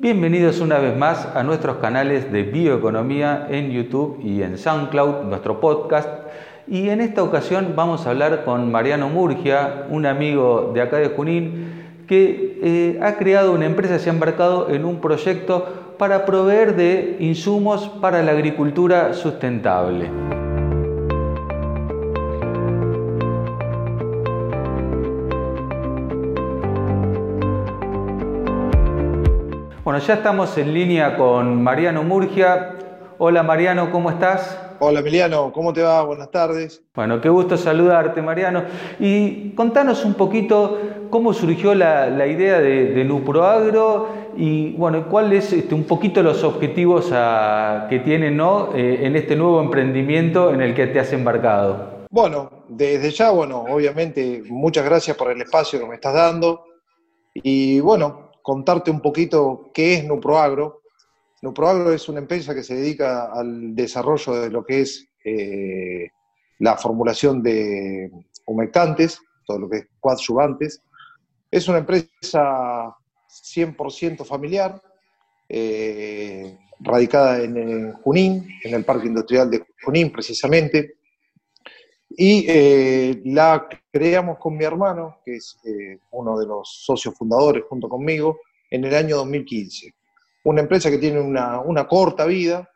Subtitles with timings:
[0.00, 5.58] Bienvenidos una vez más a nuestros canales de bioeconomía en YouTube y en SoundCloud, nuestro
[5.58, 6.08] podcast.
[6.68, 11.08] Y en esta ocasión vamos a hablar con Mariano Murgia, un amigo de acá de
[11.08, 16.76] Junín, que eh, ha creado una empresa, se ha embarcado en un proyecto para proveer
[16.76, 20.47] de insumos para la agricultura sustentable.
[29.88, 32.74] Bueno, ya estamos en línea con Mariano Murgia.
[33.16, 34.60] Hola Mariano, ¿cómo estás?
[34.80, 36.02] Hola Emiliano, ¿cómo te va?
[36.02, 36.82] Buenas tardes.
[36.94, 38.64] Bueno, qué gusto saludarte Mariano.
[39.00, 40.78] Y contanos un poquito
[41.08, 47.10] cómo surgió la, idea de, Nuproagro y bueno, cuáles este, un poquito los objetivos
[47.88, 48.74] que tienen ¿no?
[48.74, 52.04] Eh, en este nuevo emprendimiento en el que te has embarcado.
[52.10, 56.66] Bueno, desde ya, bueno, obviamente muchas gracias por el espacio que me estás dando.
[57.32, 60.80] Y bueno, contarte un poquito qué es Nuproagro.
[61.42, 66.08] Nuproagro es una empresa que se dedica al desarrollo de lo que es eh,
[66.58, 68.10] la formulación de
[68.46, 70.82] humectantes, todo lo que es coadyuvantes.
[71.50, 72.96] Es una empresa
[73.28, 74.80] 100% familiar,
[75.46, 80.96] eh, radicada en, Junín, en el Parque Industrial de Junín precisamente,
[82.08, 87.64] y eh, la creamos con mi hermano, que es eh, uno de los socios fundadores
[87.68, 89.94] junto conmigo, en el año 2015.
[90.44, 92.68] Una empresa que tiene una, corta vida,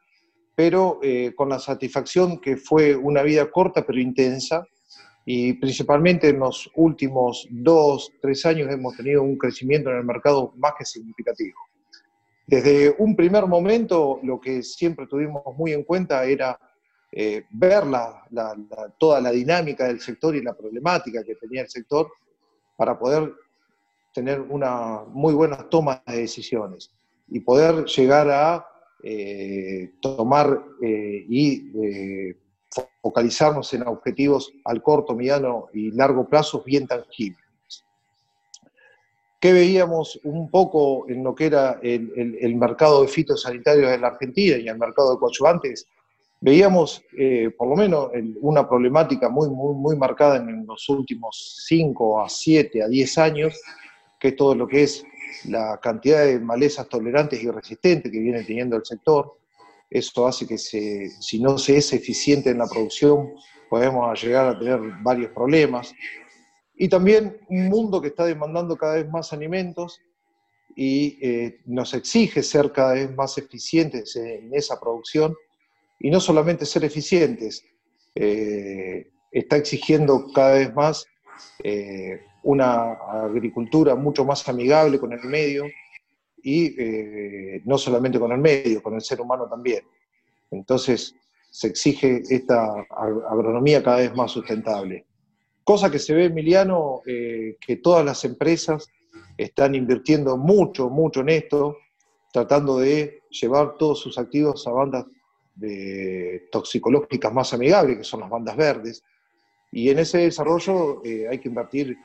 [0.55, 4.67] pero eh, con la satisfacción que fue una vida corta pero intensa,
[5.25, 10.53] y principalmente en los últimos dos, tres años hemos tenido un crecimiento en el mercado
[10.57, 11.59] más que significativo.
[12.47, 16.59] Desde un primer momento, lo que siempre tuvimos muy en cuenta era
[17.13, 17.85] eh, ver
[18.99, 22.11] toda la dinámica del sector y la problemática que tenía el sector
[22.77, 23.33] para poder
[24.13, 26.91] tener una muy buenas tomas de decisiones
[27.29, 28.67] y poder llegar a
[29.03, 32.35] eh, tomar eh, y
[33.01, 37.43] focalizarnos en objetivos al corto, mediano y largo plazo bien tangibles.
[39.41, 44.09] ¿Qué veíamos un poco en lo que era el, el mercado de fitosanitarios en la
[44.09, 45.89] Argentina y el mercado de coadyuvantes?
[46.43, 52.21] veíamos eh, por lo menos una problemática muy, muy, muy marcada en los últimos 5
[52.21, 53.61] a 7 a 10 años,
[54.23, 55.05] que es todo lo que es
[55.47, 59.37] la cantidad de malezas tolerantes y resistentes que viene teniendo el sector.
[59.91, 63.35] Eso hace que si no se es eficiente en la producción,
[63.69, 65.93] podemos llegar a tener varios problemas.
[66.77, 70.01] Y también un mundo que está demandando cada vez más alimentos
[70.77, 75.35] y eh, nos exige ser cada vez más eficientes en esa producción
[75.99, 77.65] y no solamente ser eficientes,
[78.15, 81.07] eh, está exigiendo cada vez más
[81.65, 85.65] eh, una agricultura mucho más amigable con el medio
[86.43, 89.85] y eh, no solamente con el medio, con el ser humano también.
[90.51, 91.15] Entonces
[91.51, 95.07] se exige esta agronomía cada vez más sustentable.
[95.65, 98.89] Cosa que se ve, Emiliano, que todas las empresas
[99.37, 101.77] están invirtiendo mucho, mucho en esto,
[102.33, 105.07] tratando de llevar todos sus activos a bandas
[106.51, 109.05] toxicológicas más amigables, que son las bandas verdes.
[109.71, 111.97] Y en ese desarrollo eh, hay que invertir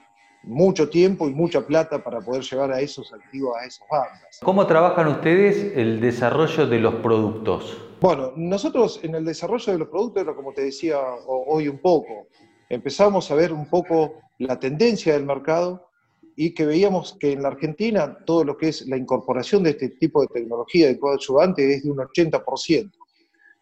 [0.43, 4.39] mucho tiempo y mucha plata para poder llevar a esos activos a esas bandas.
[4.41, 7.77] ¿Cómo trabajan ustedes el desarrollo de los productos?
[7.99, 12.27] Bueno, nosotros en el desarrollo de los productos, como te decía hoy un poco,
[12.69, 15.89] empezamos a ver un poco la tendencia del mercado
[16.35, 19.89] y que veíamos que en la Argentina todo lo que es la incorporación de este
[19.89, 22.91] tipo de tecnología de coadyuvante es de un 80%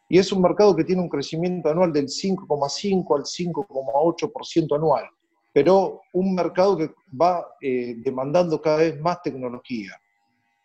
[0.09, 5.05] y es un mercado que tiene un crecimiento anual del 5,5 al 5,8% anual,
[5.55, 9.91] pero un mercado que va eh, demandando cada vez más tecnología.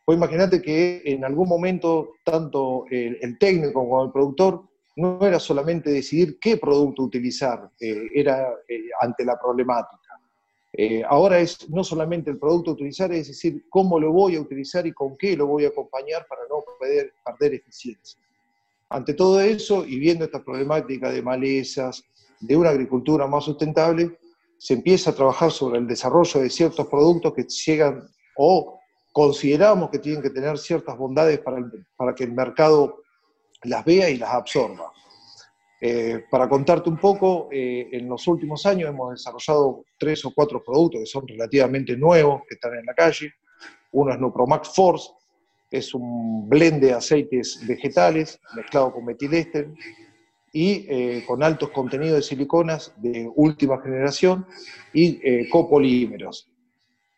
[0.05, 4.65] Pues imagínate que en algún momento tanto el, técnico como el productor
[4.97, 10.19] no era solamente decidir qué producto utilizar, eh, era eh, ante la problemática.
[11.09, 14.93] ahora es no solamente el producto utilizar, es decir, cómo lo voy a utilizar y
[14.93, 18.19] con qué lo voy a acompañar para no perder eficiencia.
[18.89, 22.03] Ante todo eso, y viendo esta problemática de malezas,
[22.41, 24.19] de una agricultura más sustentable,
[24.61, 28.79] se empieza a trabajar sobre el desarrollo de ciertos productos que llegan o
[29.11, 32.99] consideramos que tienen que tener ciertas bondades para, que el mercado
[33.63, 34.93] las vea y las absorba.
[35.81, 40.63] Eh, para contarte un poco, eh, en los últimos años hemos desarrollado tres o cuatro
[40.63, 43.33] productos que son relativamente nuevos, que están en la calle.
[43.93, 45.09] Uno es Nupromax Force,
[45.71, 49.71] es un blend de aceites vegetales mezclado con metiléster
[50.53, 54.47] y eh, con altos contenidos de siliconas de última generación
[54.93, 56.51] y eh, copolímeros.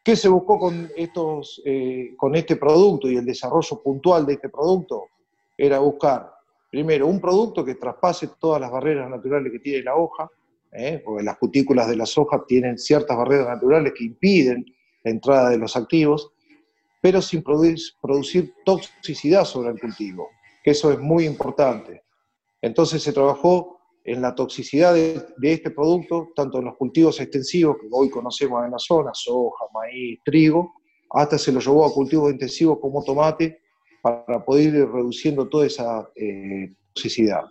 [0.02, 4.48] ¿Qué se buscó con, estos, eh, con este producto y el desarrollo puntual de este
[4.48, 5.06] producto?
[5.56, 6.28] Era buscar,
[6.70, 10.28] primero, un producto que traspase todas las barreras naturales que tiene la hoja,
[10.72, 11.00] ¿eh?
[11.04, 14.66] porque las cutículas de las hojas tienen ciertas barreras naturales que impiden
[15.04, 16.32] la entrada de los activos,
[17.00, 20.28] pero sin producir toxicidad sobre el cultivo,
[20.64, 22.02] que eso es muy importante.
[22.62, 27.88] Entonces se trabajó en la toxicidad de, este producto, tanto en los cultivos extensivos que
[27.90, 30.72] hoy conocemos en la zona, soja, maíz, trigo,
[31.10, 33.60] hasta se lo llevó a cultivos intensivos como tomate
[34.00, 37.42] para poder ir reduciendo toda esa eh, toxicidad.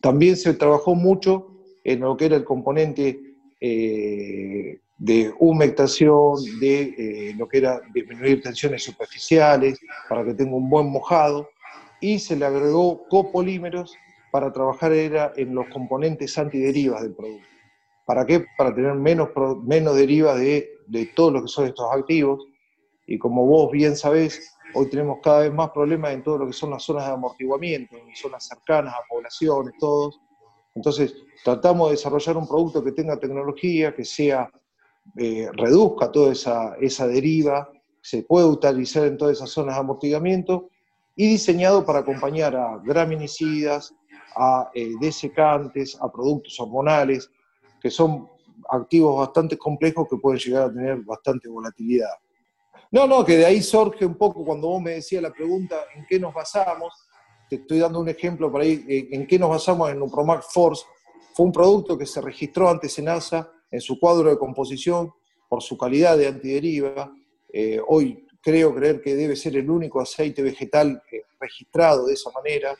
[0.00, 1.48] También se trabajó mucho
[1.84, 3.20] en lo que era el componente
[3.60, 6.82] eh, de humectación, de
[7.30, 11.48] eh, lo que era disminuir tensiones superficiales para que tenga un buen mojado,
[12.00, 13.94] y se le agregó copolímeros
[14.30, 17.46] para trabajar era en los componentes antiderivas del producto.
[18.06, 18.44] ¿Para qué?
[18.56, 19.28] Para tener menos,
[19.64, 22.44] menos derivas de, de todo lo que son estos activos.
[23.06, 26.52] Y como vos bien sabés, hoy tenemos cada vez más problemas en todo lo que
[26.52, 30.20] son las zonas de amortiguamiento, en zonas cercanas a poblaciones, todos.
[30.74, 31.14] Entonces,
[31.44, 34.50] tratamos de desarrollar un producto que tenga tecnología, que sea,
[35.16, 37.68] eh, reduzca toda esa, esa deriva,
[38.00, 40.70] se puede utilizar en todas esas zonas de amortiguamiento
[41.20, 43.94] y diseñado para acompañar a graminicidas,
[44.34, 47.30] a eh, desecantes, a productos hormonales,
[47.78, 48.26] que son
[48.70, 52.08] activos bastante complejos que pueden llegar a tener bastante volatilidad.
[52.90, 56.06] No, no, que de ahí surge un poco cuando vos me decías la pregunta en
[56.08, 56.94] qué nos basamos,
[57.50, 60.86] te estoy dando un ejemplo por ahí, eh, en qué nos basamos en Upromac Force,
[61.34, 65.12] fue un producto que se registró antes en ASA en su cuadro de composición
[65.50, 67.12] por su calidad de antideriva.
[67.52, 71.02] Eh, hoy creo creer que debe ser el único aceite vegetal
[71.38, 72.76] registrado de esa manera.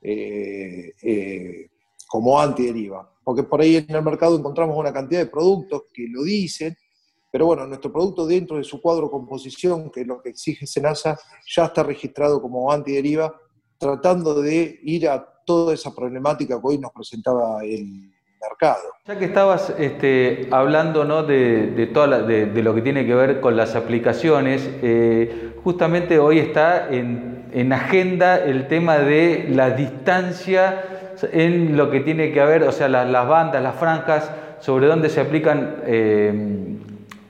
[0.00, 1.68] Eh, eh,
[2.08, 3.08] como antideriva.
[3.22, 6.76] Porque por ahí en el mercado encontramos una cantidad de productos que lo dicen,
[7.30, 11.18] pero bueno, nuestro producto dentro de su cuadro composición, que es lo que exige Senasa,
[11.46, 13.38] ya está registrado como antideriva,
[13.76, 18.10] tratando de ir a toda esa problemática que hoy nos presentaba el
[19.06, 21.22] Ya que estabas este, hablando ¿no?
[21.22, 27.38] de, de, lo que tiene que ver con las aplicaciones, eh, justamente hoy está en
[27.52, 30.82] en agenda el tema de la distancia
[31.32, 34.30] en lo que tiene que haber, o sea, las, bandas, las franjas,
[34.60, 36.76] sobre dónde se aplican eh,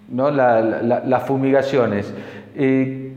[0.09, 0.31] ¿no?
[0.31, 2.13] las fumigaciones.
[2.57, 3.08] Eh,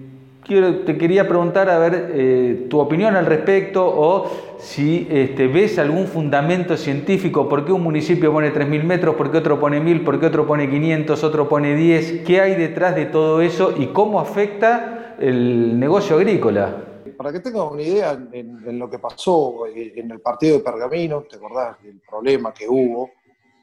[0.44, 4.30] quiero, te quería preguntar, a ver, eh, tu opinión al respecto o
[4.60, 9.38] si este, ves algún fundamento científico, por qué un municipio pone 3.000 metros, por qué
[9.38, 13.06] otro pone 1.000, por qué otro pone 500, otro pone 10, qué hay detrás de
[13.06, 16.86] todo eso y cómo afecta el negocio agrícola
[17.22, 21.22] para que tengas una idea en, lo que pasó eh, en el partido de Pergamino,
[21.22, 23.12] ¿te acordás del problema que hubo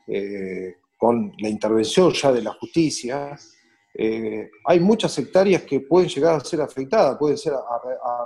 [0.06, 3.36] eh, con la intervención ya de la justicia?
[4.00, 7.52] Eh, hay muchas hectáreas que pueden llegar a ser afectadas, pueden ser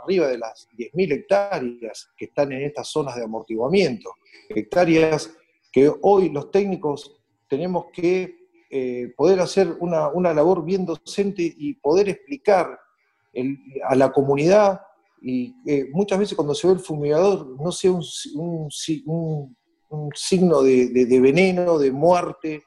[0.03, 4.15] arriba de las 10.000 hectáreas que están en estas zonas de amortiguamiento,
[4.51, 5.33] hectáreas
[5.73, 8.43] que hoy los técnicos tenemos que
[9.17, 12.79] poder hacer una, una, labor bien docente y poder explicar
[13.85, 14.81] a la comunidad
[15.23, 18.71] y eh, muchas veces cuando se ve el fumigador no sea un,
[20.15, 22.65] signo de, veneno, de muerte,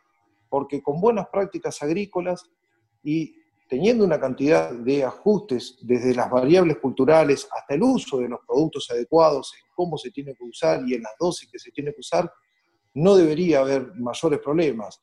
[0.48, 2.50] porque con buenas prácticas agrícolas
[3.06, 3.36] y
[3.70, 8.90] teniendo una cantidad de ajustes desde las variables culturales hasta el uso de los productos
[8.90, 12.00] adecuados, en cómo se tiene que usar y en las dosis que se tiene que
[12.00, 12.32] usar,
[12.96, 15.00] no debería haber mayores problemas.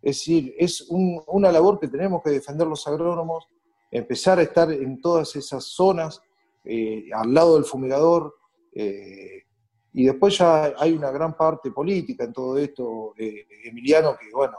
[0.00, 3.46] Es decir, es una labor que tenemos que defender los agrónomos,
[3.90, 6.22] empezar a estar en todas esas zonas
[6.64, 8.34] eh, al lado del fumigador,
[8.74, 9.42] eh,
[9.92, 14.56] y después ya hay una gran parte política en todo esto, eh, Emiliano, que bueno,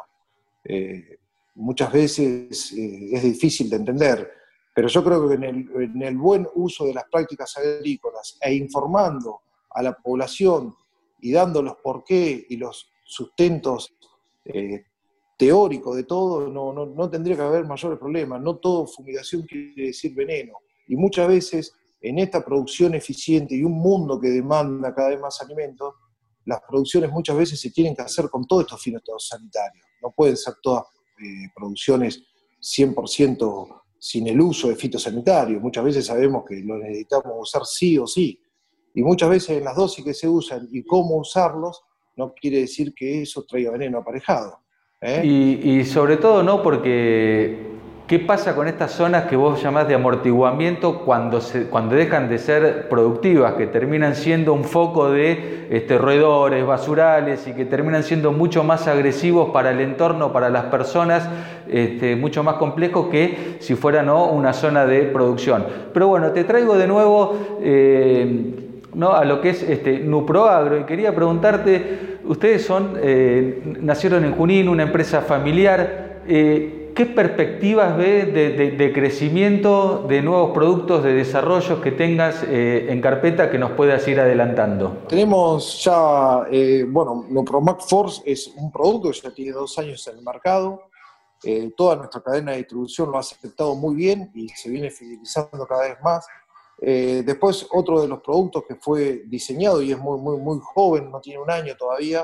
[1.55, 4.31] muchas veces es difícil de entender,
[4.73, 8.53] pero yo creo que en el, en el, buen uso de las prácticas agrícolas e
[8.55, 10.75] informando a la población
[11.21, 13.95] y dando los porqué y los sustentos
[15.37, 18.41] teóricos de todo, no, no, no tendría que haber mayores problemas.
[18.41, 20.53] No todo fumigación quiere decir veneno.
[20.87, 25.41] Y muchas veces en esta producción eficiente y un mundo que demanda cada vez más
[25.41, 25.93] alimentos,
[26.45, 29.85] las producciones muchas veces se tienen que hacer con todos estos fines sanitarios.
[30.01, 30.83] No pueden ser todas
[31.55, 32.23] producciones
[32.61, 35.61] 100% sin el uso de fitosanitarios.
[35.61, 38.39] Muchas veces sabemos que lo necesitamos usar sí o sí.
[38.95, 41.81] Y muchas veces en las dosis que se usan y cómo usarlos,
[42.15, 44.59] no quiere decir que eso traiga veneno aparejado.
[45.01, 45.21] ¿eh?
[45.25, 47.72] Y sobre todo no porque
[48.07, 52.89] ¿Qué pasa con estas zonas que vos llamás de amortiguamiento cuando, cuando dejan de ser
[52.89, 58.65] productivas, que terminan siendo un foco de este, roedores, basurales y que terminan siendo mucho
[58.65, 61.29] más agresivos para el entorno, para las personas
[61.69, 65.65] este, mucho más complejo que si fuera una zona de producción.
[65.93, 68.53] Pero bueno, te traigo de nuevo eh,
[68.95, 69.13] ¿no?
[69.13, 74.67] a lo que es este, Nuproagro y quería preguntarte, ustedes son, eh, nacieron en Junín,
[74.67, 76.19] una empresa familiar.
[76.27, 83.01] Eh, ¿Qué perspectivas ves de, crecimiento, de nuevos productos, de desarrollos que tengas eh, en
[83.01, 84.99] carpeta que nos puedas ir adelantando?
[85.09, 90.17] Tenemos ya, eh, bueno, Nupromac Force es un producto que ya tiene dos años en
[90.19, 90.83] el mercado.
[91.43, 95.65] Eh, toda nuestra cadena de distribución lo ha aceptado muy bien y se viene fidelizando
[95.65, 96.27] cada vez más.
[96.79, 101.19] después, otro de los productos que fue diseñado y es muy, muy, muy joven, no
[101.19, 102.23] tiene un año todavía,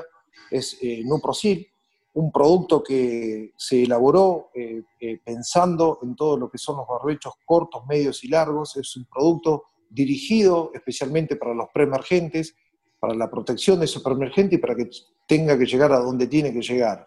[0.50, 1.69] es Nuprosil
[2.12, 7.34] un producto que se elaboró eh, eh, pensando en todo lo que son los barbechos
[7.44, 8.76] cortos, medios y largos.
[8.76, 12.54] Es un producto dirigido especialmente para los preemergentes,
[12.98, 14.90] para la protección de esos preemergentes y para que
[15.26, 17.06] tenga que llegar a donde tiene que llegar.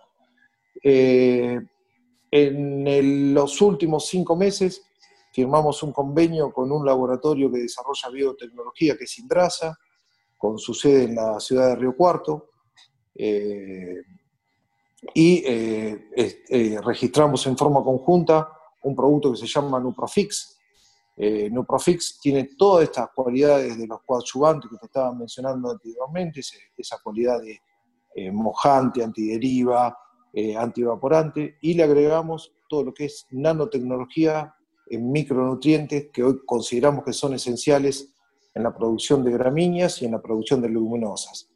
[0.82, 1.60] Eh,
[2.32, 4.84] en los últimos cinco meses
[5.34, 9.78] firmamos un convenio con un laboratorio que desarrolla biotecnología, que es Indrasa,
[10.38, 12.50] con su sede en la ciudad de Río Cuarto
[15.14, 18.50] y eh, eh, registramos en forma conjunta
[18.84, 20.58] un producto que se llama Nuprofix.
[21.16, 26.42] Eh, Nuprofix tiene todas estas cualidades de los coadyuvantes que te estaba mencionando anteriormente,
[26.78, 27.60] esa cualidad de
[28.32, 29.98] mojante, antideriva,
[30.58, 34.54] antievaporante, y le agregamos todo lo que es nanotecnología
[34.88, 38.14] en micronutrientes que hoy consideramos que son esenciales
[38.54, 41.50] en la producción de gramíneas y en la producción de leguminosas.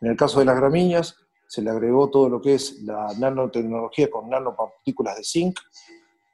[0.00, 1.16] En el caso de las gramíneas,
[1.48, 5.58] se le agregó todo lo que es la nanotecnología con nanopartículas de zinc,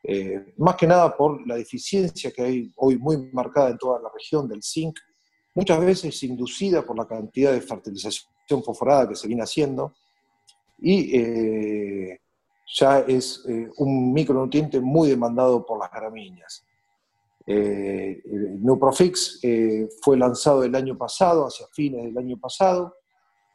[0.03, 4.11] eh, más que nada por la deficiencia que hay hoy muy marcada en toda la
[4.13, 4.99] región del zinc,
[5.55, 9.95] muchas veces inducida por la cantidad de fertilización fosforada que se viene haciendo,
[10.81, 12.21] y eh,
[12.77, 16.65] ya es eh, un micronutriente muy demandado por las gramíneas.
[17.47, 19.39] Nuprofix
[20.01, 22.95] fue lanzado el año pasado, hacia fines del año pasado,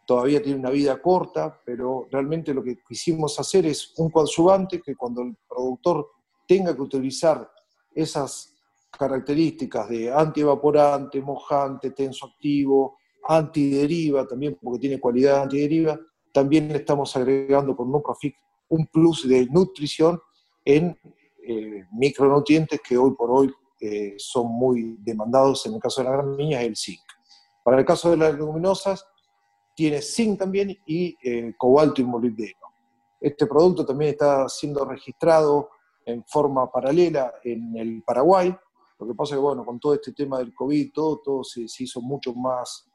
[0.10, 4.96] todavía tiene una vida corta, pero realmente lo que quisimos hacer es un coadyuvante que
[4.96, 6.08] cuando el productor
[6.48, 7.48] tenga que utilizar
[7.94, 8.56] esas
[8.90, 12.98] características de antievaporante, mojante, tenso activo,
[13.28, 16.00] antideriva, también porque tiene cualidad antideriva,
[16.34, 18.36] también estamos agregando con Nuprofic
[18.70, 20.20] un plus de nutrición
[20.66, 21.00] en
[21.48, 26.18] eh, micronutrientes que hoy por hoy eh, son muy demandados en el caso de las
[26.18, 27.00] gramíneas, el zinc.
[27.64, 29.06] Para el caso de las leguminosas,
[29.80, 32.68] tiene zinc también y eh, cobalto y molibdeno.
[33.18, 35.70] Este producto también está siendo registrado
[36.06, 38.54] en forma paralela en el Paraguay.
[39.00, 41.62] Lo que pasa es que, bueno, con todo este tema del COVID, todo, todo se,
[41.62, 42.90] hizo mucho más,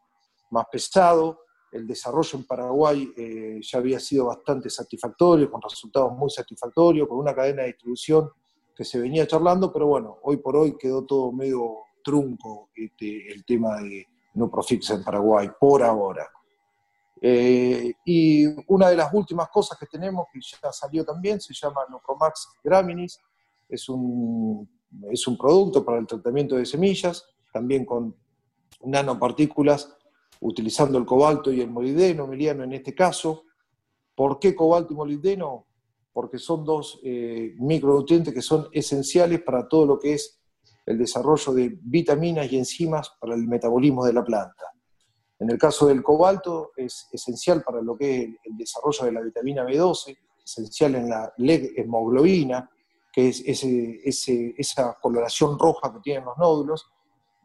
[0.51, 1.41] más pesado.
[1.73, 7.17] El desarrollo en Paraguay eh, ya había sido bastante satisfactorio, con resultados muy satisfactorios, con
[7.17, 8.29] una cadena de distribución
[8.77, 13.43] que se venía charlando, pero bueno, hoy por hoy quedó todo medio trunco este, el
[13.47, 16.29] tema de no profits en Paraguay, por ahora.
[17.27, 21.81] Eh, y una de las últimas cosas que tenemos, que ya salió también, se llama
[21.89, 23.19] Nupromax Graminis,
[23.67, 24.69] es un,
[25.11, 28.15] es un producto para el tratamiento de semillas, también con
[28.85, 29.97] nanopartículas,
[30.41, 33.45] utilizando el cobalto y el molibdeno, Emiliano, en este caso.
[34.15, 35.67] ¿Por qué cobalto y molibdeno?
[36.13, 40.43] Porque son dos eh, micronutrientes que son esenciales para todo lo que es
[40.85, 44.74] el desarrollo de vitaminas y enzimas para el metabolismo de la planta.
[45.45, 49.21] En el caso del cobalto es esencial para lo que es el desarrollo de la
[49.21, 52.71] vitamina B12, esencial en la hemoglobina,
[53.13, 56.91] que es esa coloración roja que tienen los nódulos,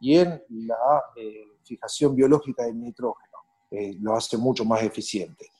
[0.00, 3.36] y en la eh, fijación biológica del nitrógeno,
[4.00, 5.50] lo hace mucho más eficiente.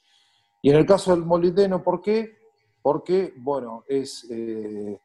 [0.63, 2.39] Y en el caso del molibdeno, ¿por qué?
[2.81, 4.99] Porque, bueno, es eh,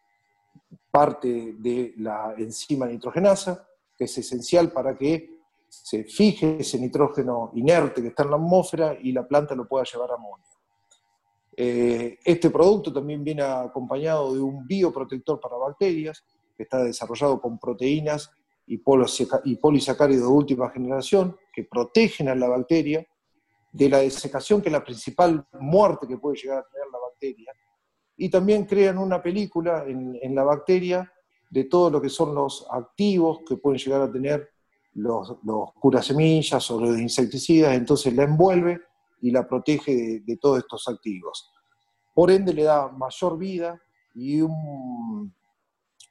[0.89, 5.34] parte de la enzima nitrogenasa, que es esencial para que
[5.83, 9.83] se fije ese nitrógeno inerte que está en la atmósfera y la planta lo pueda
[9.83, 10.45] llevar a amonio.
[11.57, 16.23] Eh, este producto también viene acompañado de un bioprotector para bacterias,
[16.55, 18.31] que está desarrollado con proteínas
[18.67, 23.05] y, polisacáridos de última generación, que protegen a la bacteria
[23.71, 27.51] de la desecación, que es la principal muerte que puede llegar a tener la bacteria,
[28.17, 31.11] y también crean una película en, en la bacteria
[31.49, 34.54] de todo lo que son los activos que pueden llegar a tener
[34.95, 38.81] los, los semillas o los insecticidas, entonces la envuelve
[39.21, 41.51] y la protege de, todos estos activos.
[42.13, 43.79] Por ende le da mayor vida
[44.13, 44.41] y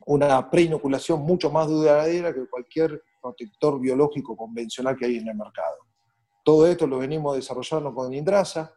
[0.07, 5.79] una preinoculación mucho más duradera que cualquier protector biológico convencional que hay en el mercado.
[6.45, 8.75] Todo esto lo venimos desarrollando con Indrasa.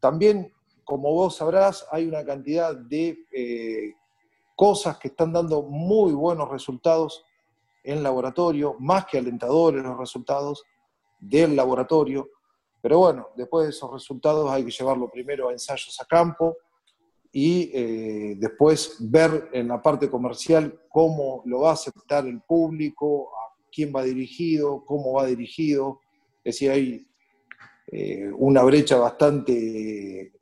[0.00, 0.52] También
[0.86, 3.92] como vos sabrás, hay una cantidad de eh,
[4.54, 7.24] cosas que están dando muy buenos resultados
[7.86, 10.64] en laboratorio, más que alentadores los resultados
[11.18, 12.28] del laboratorio.
[12.82, 16.56] Pero bueno, después de esos resultados hay que llevarlo primero a ensayos a campo
[17.32, 23.30] y eh, después ver en la parte comercial cómo lo va a aceptar el público,
[23.36, 26.00] a quién va dirigido, cómo va dirigido.
[26.42, 27.06] Es decir, hay
[27.88, 30.32] eh, una brecha bastante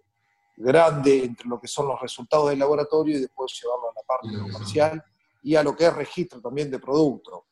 [0.57, 4.53] grande entre lo que son los resultados del laboratorio y después llevarlo a la parte
[4.53, 5.05] comercial
[5.45, 7.45] y a lo que es registro también de producto.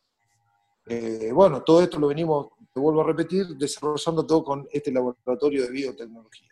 [0.87, 5.63] Eh, bueno, todo esto lo venimos, te vuelvo a repetir, desarrollando todo con este laboratorio
[5.63, 6.49] de biotecnología.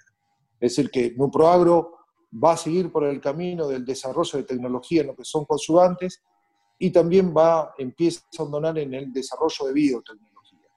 [0.60, 1.96] Es decir, que Nuproagro
[2.32, 6.22] va a seguir por el camino del desarrollo de tecnología en lo que son consumantes
[6.78, 10.68] y también va, empieza a donar en el desarrollo de biotecnología.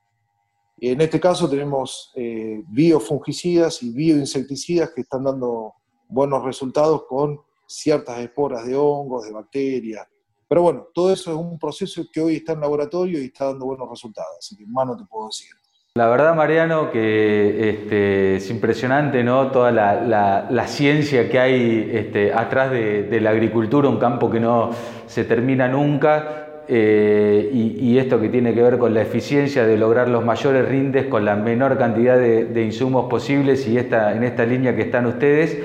[0.77, 5.73] En este caso tenemos eh, biofungicidas y bioinsecticidas que están dando
[6.07, 10.07] buenos resultados con ciertas esporas de hongos, de bacterias,
[10.53, 13.65] pero bueno, todo eso es un proceso que hoy está en laboratorio y está dando
[13.65, 15.49] buenos resultados, así que más no te puedo decir.
[15.95, 19.49] La verdad, Mariano, que este, es impresionante ¿no?
[19.49, 24.69] toda la, ciencia que hay este, atrás de, la agricultura, un campo que no
[25.07, 30.07] se termina nunca, eh, y, esto que tiene que ver con la eficiencia de lograr
[30.07, 34.75] los mayores rindes con la menor cantidad de, insumos posibles y esta, en esta línea
[34.75, 35.57] que están ustedes.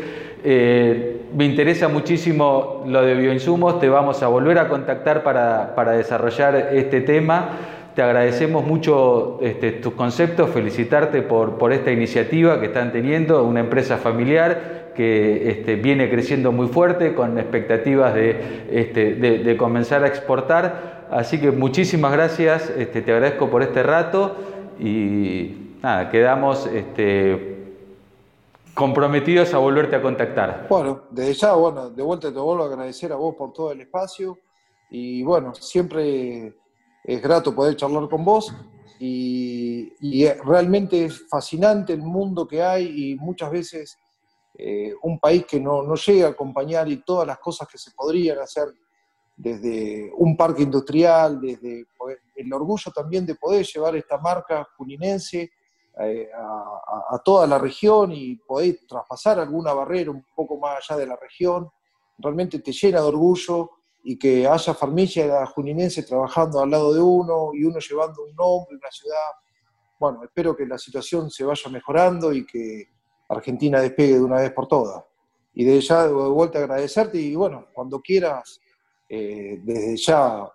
[0.43, 6.71] Eh, me interesa muchísimo lo de bioinsumos, te vamos a volver a contactar para, desarrollar
[6.73, 7.51] este tema.
[7.95, 13.97] Te agradecemos mucho este, tus conceptos, felicitarte por, esta iniciativa que están teniendo, una empresa
[13.97, 21.07] familiar que este, viene creciendo muy fuerte con expectativas este, de, comenzar a exportar.
[21.11, 24.37] Así que muchísimas gracias, te agradezco por este rato
[24.79, 26.69] y nada, quedamos
[28.79, 30.69] comprometidos a volverte a contactar.
[30.71, 33.81] Bueno, desde ya, bueno, de vuelta te vuelvo a agradecer a vos por todo el
[33.81, 34.39] espacio
[34.89, 36.57] y bueno, siempre
[37.03, 38.55] es grato poder charlar con vos
[39.01, 39.93] y,
[40.45, 43.99] realmente es fascinante el mundo que hay y muchas veces
[44.57, 47.91] eh, un país que no, no llega a acompañar y todas las cosas que se
[47.91, 48.69] podrían hacer
[49.37, 51.85] desde un parque industrial, desde
[52.37, 55.51] el orgullo también de poder llevar esta marca juninense
[56.01, 61.07] eh, a, toda la región y poder traspasar alguna barrera un poco más allá de
[61.07, 61.69] la región,
[62.19, 63.71] realmente te llena de orgullo
[64.05, 68.77] y que haya familia juninense trabajando al lado de uno y uno llevando un nombre,
[68.77, 69.33] una ciudad.
[69.99, 72.91] Bueno, espero que la situación se vaya mejorando y que
[73.29, 75.05] Argentina despegue de una vez por todas.
[75.55, 78.61] Y desde ya de vuelta agradecerte y bueno, cuando quieras,
[79.09, 80.49] eh, desde ya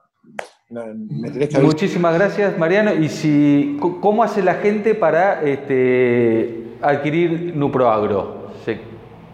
[1.61, 2.93] Muchísimas gracias, Mariano.
[2.93, 8.43] ¿Y si, cómo hace la gente para este, adquirir Nuproagro?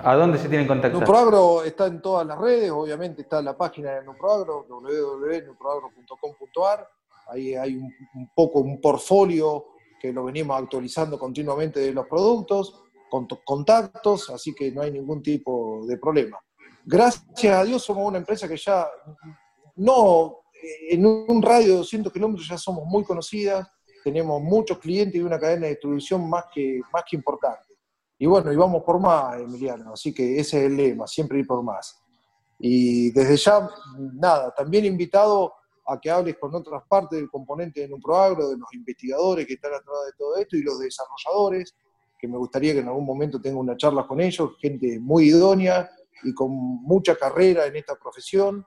[0.01, 1.01] ¿A dónde se tienen contactar?
[1.01, 6.87] Nuproagro está en todas las redes, obviamente está en la página de Nuproagro, www.nuproagro.com.ar.
[7.27, 7.93] Ahí hay un,
[8.33, 9.65] poco un portfolio
[9.99, 15.21] que lo venimos actualizando continuamente de los productos, con contactos, así que no hay ningún
[15.21, 16.39] tipo de problema.
[16.85, 18.87] Gracias a Dios somos una empresa que ya
[19.75, 20.38] no
[20.89, 23.67] en un radio de 200 kilómetros ya somos muy conocidas,
[24.03, 27.75] tenemos muchos clientes y una cadena de distribución más que, más que importante.
[28.17, 31.47] Y bueno, y vamos por más, Emiliano, así que ese es el lema, siempre ir
[31.47, 32.01] por más.
[32.59, 33.69] Y desde ya,
[34.13, 35.53] nada, también invitado
[35.85, 39.73] a que hables con otras partes del componente de Nuproagro, de los investigadores que están
[39.73, 41.75] atrás de todo esto y los desarrolladores,
[42.19, 45.89] que me gustaría que en algún momento tenga una charla con ellos, gente muy idónea
[46.23, 48.65] y con mucha carrera en esta profesión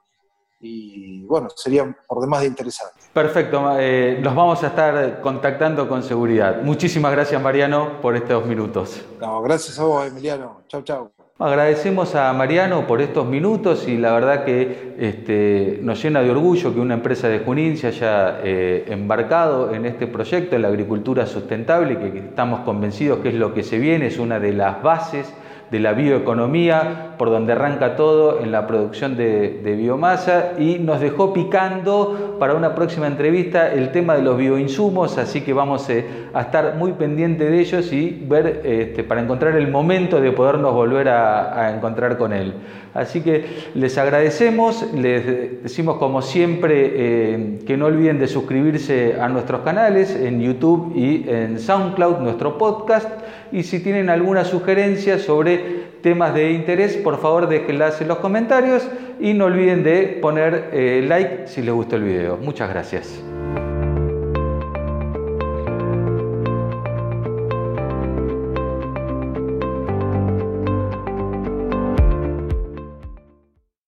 [0.63, 2.93] y bueno, sería por demás de interesante.
[3.11, 6.61] Perfecto, eh, nos vamos a estar contactando con seguridad.
[6.61, 9.03] Muchísimas gracias Mariano por estos minutos.
[9.19, 10.61] No, gracias a vos Emiliano.
[10.67, 11.11] Chau, chau.
[11.39, 16.73] Agradecemos a Mariano por estos minutos y la verdad que este, nos llena de orgullo
[16.73, 21.25] que una empresa de Junín se haya eh, embarcado en este proyecto, en la agricultura
[21.25, 25.33] sustentable, que estamos convencidos que es lo que se viene, es una de las bases
[25.71, 31.33] de la bioeconomía, por donde arranca todo en la producción de, biomasa y nos dejó
[31.33, 36.41] picando para una próxima entrevista el tema de los bioinsumos, así que vamos eh, a
[36.41, 41.09] estar muy pendientes de ellos y ver este, para encontrar el momento de podernos volver
[41.09, 42.53] a, encontrar con él.
[42.93, 49.27] Así que les agradecemos, les decimos como siempre eh, que no olviden de suscribirse a
[49.29, 53.09] nuestros canales en YouTube y en SoundCloud, nuestro podcast
[53.51, 58.87] y si tienen alguna sugerencia sobre temas de interés, por favor déjenlas en los comentarios
[59.19, 62.37] y no olviden de poner eh, like si les gustó el video.
[62.37, 63.32] Muchas gracias.